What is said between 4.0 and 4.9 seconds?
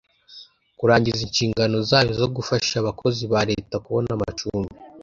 amacumbi